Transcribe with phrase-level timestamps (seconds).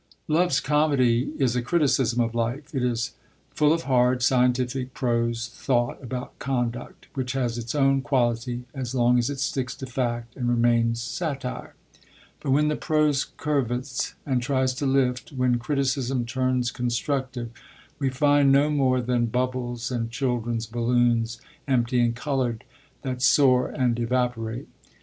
[0.27, 3.13] Love's Comedy is a criticism of life; it is
[3.51, 9.19] full of hard, scientific, prose thought about conduct, which has its own quality as long
[9.19, 11.75] as it sticks to fact and remains satire;
[12.39, 17.51] but when the prose curvets and tries to lift, when criticism turns constructive,
[17.99, 22.63] we find no more than bubbles and children's balloons, empty and coloured,
[23.03, 24.67] that soar and evaporate.